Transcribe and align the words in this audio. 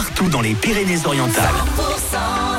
partout 0.00 0.30
dans 0.30 0.40
les 0.40 0.54
Pyrénées-Orientales. 0.54 1.44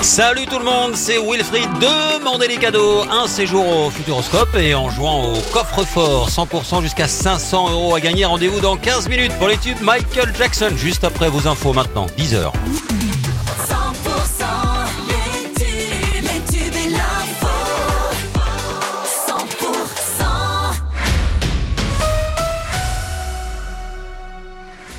Salut 0.01 0.45
tout 0.45 0.59
le 0.59 0.63
monde, 0.63 0.91
c'est 0.93 1.17
Wilfried 1.17 1.69
de 1.79 2.23
Mandeli 2.23 2.59
Cadeau. 2.59 3.03
Un 3.09 3.25
séjour 3.27 3.67
au 3.67 3.89
Futuroscope 3.89 4.55
et 4.57 4.75
en 4.75 4.91
jouant 4.91 5.33
au 5.33 5.37
coffre-fort 5.51 6.29
100% 6.29 6.83
jusqu'à 6.83 7.07
500 7.07 7.71
euros 7.71 7.95
à 7.95 7.99
gagner. 7.99 8.25
Rendez-vous 8.25 8.59
dans 8.59 8.77
15 8.77 9.09
minutes 9.09 9.33
pour 9.39 9.47
les 9.47 9.57
tubes 9.57 9.81
Michael 9.81 10.35
Jackson. 10.37 10.69
Juste 10.75 11.03
après 11.03 11.29
vos 11.29 11.47
infos 11.47 11.73
maintenant, 11.73 12.05
10h. 12.15 12.51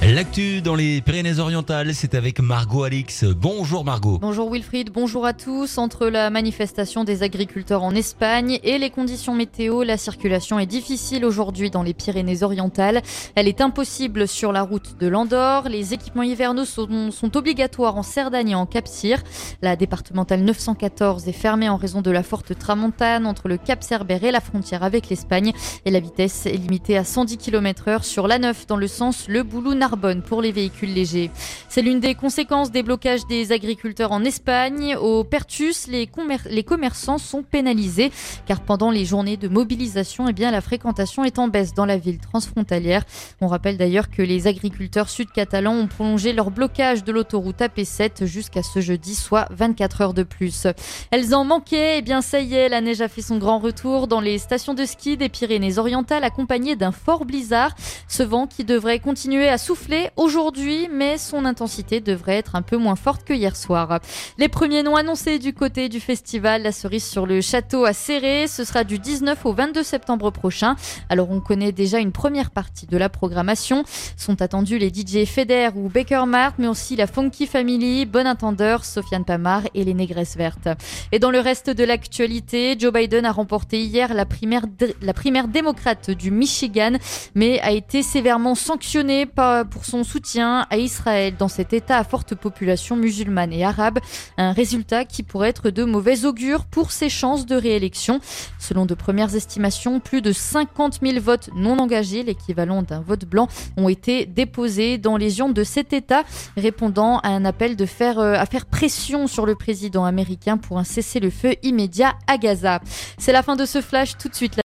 L'actu 0.05 0.63
dans 0.63 0.75
les 0.75 1.01
Pyrénées-Orientales, 1.01 1.95
c'est 1.95 2.17
avec 2.17 2.41
Margot 2.41 2.83
Alix. 2.83 3.23
Bonjour 3.23 3.85
Margot. 3.85 4.19
Bonjour 4.19 4.51
Wilfried, 4.51 4.91
bonjour 4.91 5.25
à 5.25 5.33
tous. 5.33 5.79
Entre 5.79 6.09
la 6.09 6.29
manifestation 6.29 7.05
des 7.05 7.23
agriculteurs 7.23 7.85
en 7.85 7.95
Espagne 7.95 8.59
et 8.65 8.79
les 8.79 8.91
conditions 8.91 9.33
météo, 9.33 9.85
la 9.85 9.97
circulation 9.97 10.59
est 10.59 10.67
difficile 10.67 11.25
aujourd'hui 11.25 11.71
dans 11.71 11.85
les 11.85 11.95
Pyrénées-Orientales. 11.95 13.01
Elle 13.37 13.47
est 13.47 13.61
impossible 13.61 14.27
sur 14.27 14.51
la 14.51 14.63
route 14.63 14.99
de 14.99 15.07
l'Andorre. 15.07 15.69
Les 15.69 15.95
équipements 15.95 16.25
hivernaux 16.25 16.65
sont, 16.65 17.37
obligatoires 17.37 17.97
en 17.97 18.03
Cerdagne 18.03 18.51
et 18.51 18.55
en 18.57 18.67
Cap-Cyr. 18.67 19.23
La 19.63 19.77
départementale 19.77 20.43
914 20.43 21.29
est 21.29 21.33
fermée 21.33 21.69
en 21.69 21.77
raison 21.77 22.03
de 22.03 22.11
la 22.11 22.25
forte 22.25 22.59
tramontane 22.59 23.25
entre 23.25 23.47
le 23.47 23.57
Cap 23.57 23.85
Cerbère 23.85 24.25
et 24.25 24.33
la 24.33 24.41
frontière 24.41 24.83
avec 24.83 25.09
l'Espagne. 25.11 25.53
Et 25.85 25.93
la 25.93 26.01
vitesse 26.01 26.47
est 26.47 26.57
limitée 26.57 26.99
à 26.99 27.05
110 27.05 27.37
km 27.37 27.87
heure 27.87 28.05
sur 28.05 28.27
la 28.27 28.41
9 28.41 28.67
dans 28.67 28.77
le 28.77 28.89
sens 28.89 29.27
Le 29.29 29.45
Boulou-Narbonne 29.45 29.92
pour 30.27 30.43
les 30.43 30.53
véhicules 30.53 30.93
légers. 30.93 31.31
C'est 31.69 31.83
l'une 31.83 32.01
des 32.01 32.15
conséquences 32.15 32.71
des 32.71 32.83
blocages 32.83 33.27
des 33.27 33.53
agriculteurs 33.53 34.13
en 34.13 34.25
Espagne. 34.25 34.97
Au 34.97 35.25
Pertus, 35.25 35.87
les, 35.87 36.09
les 36.51 36.63
commerçants 36.65 37.19
sont 37.19 37.43
pénalisés 37.43 38.11
car 38.47 38.61
pendant 38.61 38.91
les 38.91 39.05
journées 39.05 39.37
de 39.37 39.49
mobilisation, 39.49 40.29
eh 40.29 40.33
bien, 40.33 40.51
la 40.51 40.61
fréquentation 40.61 41.25
est 41.25 41.39
en 41.39 41.49
baisse 41.49 41.75
dans 41.75 41.87
la 41.87 41.99
ville 41.99 42.19
transfrontalière. 42.19 43.05
On 43.41 43.47
rappelle 43.47 43.77
d'ailleurs 43.77 44.11
que 44.11 44.23
les 44.23 44.47
agriculteurs 44.47 45.11
sud-catalans 45.11 45.75
ont 45.75 45.87
prolongé 45.87 46.33
leur 46.33 46.51
blocage 46.51 47.05
de 47.05 47.13
l'autoroute 47.13 47.59
AP7 47.59 48.25
jusqu'à 48.25 48.63
ce 48.63 48.81
jeudi, 48.81 49.15
soit 49.15 49.47
24 49.51 50.01
heures 50.01 50.15
de 50.15 50.23
plus. 50.23 50.67
Elles 51.11 51.35
en 51.35 51.45
manquaient, 51.45 51.99
eh 51.99 52.03
bien 52.03 52.23
ça 52.23 52.41
y 52.41 52.55
est, 52.55 52.69
la 52.69 52.81
neige 52.81 53.01
a 53.01 53.09
fait 53.09 53.23
son 53.23 53.39
grand 53.39 53.59
retour 53.59 54.09
dans 54.09 54.21
les 54.21 54.39
stations 54.39 54.75
de 54.75 54.85
ski 54.85 55.17
des 55.17 55.29
Pyrénées-Orientales 55.29 56.25
accompagnées 56.25 56.77
d'un 56.77 56.93
fort 56.93 57.25
blizzard. 57.25 57.75
Ce 58.09 58.23
vent 58.23 58.47
qui 58.47 58.65
devrait 58.65 58.99
continuer 58.99 59.49
à 59.49 59.59
souffler 59.59 59.82
aujourd'hui, 60.17 60.89
mais 60.91 61.19
son 61.19 61.45
intensité 61.45 62.01
devrait 62.01 62.37
être 62.37 62.55
un 62.55 62.63
peu 62.63 62.77
moins 62.77 62.97
forte 62.97 63.25
que 63.25 63.33
hier 63.33 63.57
soir. 63.57 64.01
Les 64.39 64.49
premiers 64.49 64.83
noms 64.83 64.97
annoncés 64.97 65.39
du 65.39 65.53
côté 65.53 65.89
du 65.89 66.01
festival 66.01 66.63
La 66.63 66.73
Cerise 66.73 67.05
sur 67.05 67.27
le 67.27 67.41
Château 67.41 67.85
à 67.85 67.93
Serré, 67.93 68.47
ce 68.47 68.65
sera 68.65 68.85
du 68.85 68.99
19 68.99 69.45
au 69.45 69.53
22 69.53 69.83
septembre 69.83 70.31
prochain. 70.31 70.77
Alors 71.09 71.31
on 71.31 71.41
connaît 71.41 71.73
déjà 71.73 71.99
une 71.99 72.13
première 72.13 72.51
partie 72.51 72.87
de 72.87 72.97
la 72.97 73.09
programmation. 73.09 73.85
Sont 74.17 74.41
attendus 74.43 74.79
les 74.79 74.89
DJ 74.89 75.27
Feder 75.27 75.71
ou 75.75 75.89
Baker 75.89 76.25
Mart, 76.27 76.55
mais 76.59 76.69
aussi 76.69 76.97
la 76.97 77.07
Funky 77.07 77.47
Family, 77.47 78.07
Bon 78.07 78.27
Intendeur, 78.27 78.85
Sofiane 78.85 79.25
Pamar 79.25 79.63
et 79.75 79.85
les 79.85 79.95
Négresses 79.95 80.37
Vertes. 80.37 80.69
Et 81.11 81.19
dans 81.19 81.31
le 81.31 81.41
reste 81.41 81.71
de 81.71 81.85
l'actualité, 81.85 82.77
Joe 82.79 82.93
Biden 82.93 83.27
a 83.27 83.33
remporté 83.33 83.81
hier 83.81 84.15
la 84.15 84.27
primaire, 84.27 84.65
la 85.01 85.13
primaire 85.13 85.49
démocrate 85.49 86.11
du 86.11 86.31
Michigan, 86.31 86.93
mais 87.35 87.61
a 87.61 87.73
été 87.73 88.03
sévèrement 88.03 88.55
sanctionné 88.55 89.27
pour 89.73 89.85
son 89.87 90.05
soutien 90.05 90.67
à 90.71 90.77
Israël 90.77 91.35
dans 91.39 91.49
cet 91.49 91.73
État 91.73 91.97
à 91.97 92.05
forte 92.05 92.35
population 92.35 92.95
musulmane 92.95 93.53
et 93.53 93.65
arabe, 93.65 93.99
un 94.37 94.53
résultat 94.53 95.05
qui 95.05 95.23
pourrait 95.23 95.49
être 95.49 95.71
de 95.71 95.85
mauvais 95.85 96.27
augure 96.27 96.67
pour 96.67 96.93
ses 96.93 97.09
chances 97.09 97.47
de 97.47 97.57
réélection. 97.57 98.21
Selon 98.59 98.85
de 98.85 98.95
premières 98.95 99.35
estimations, 99.35 99.99
plus 99.99 100.21
de 100.21 100.33
50 100.33 101.01
000 101.03 101.21
votes 101.21 101.49
non 101.57 101.79
engagés, 101.79 102.23
l'équivalent 102.23 102.83
d'un 102.83 103.01
vote 103.01 103.25
blanc, 103.25 103.49
ont 103.77 103.89
été 103.89 104.27
déposés 104.27 104.99
dans 104.99 105.17
les 105.17 105.39
urnes 105.39 105.55
de 105.55 105.65
cet 105.65 105.93
État, 105.93 106.23
répondant 106.57 107.19
à 107.21 107.29
un 107.29 107.45
appel 107.45 107.75
de 107.77 107.87
faire, 107.87 108.19
euh, 108.19 108.35
à 108.35 108.45
faire 108.45 108.67
pression 108.67 109.27
sur 109.27 109.47
le 109.47 109.55
président 109.55 110.05
américain 110.05 110.59
pour 110.59 110.79
un 110.79 110.85
cessez-le-feu 110.85 111.55
immédiat 111.63 112.13
à 112.27 112.37
Gaza. 112.37 112.81
C'est 113.17 113.33
la 113.33 113.43
fin 113.43 113.57
de 113.57 113.65
ce 113.65 113.81
flash, 113.81 114.19
tout 114.19 114.29
de 114.29 114.35
suite. 114.35 114.57